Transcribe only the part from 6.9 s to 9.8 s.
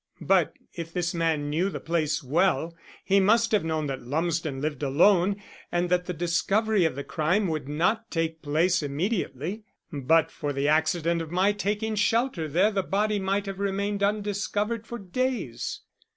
the crime would not take place immediately.